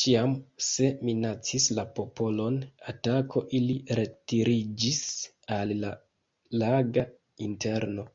[0.00, 0.32] Ĉiam,
[0.64, 2.58] se minacis la popolon
[2.92, 5.00] atako, ili retiriĝis
[5.58, 5.94] al la
[6.66, 7.08] laga
[7.50, 8.08] interno.